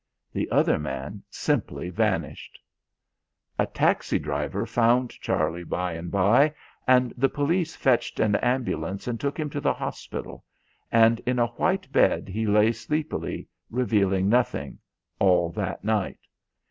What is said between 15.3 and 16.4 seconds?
that night.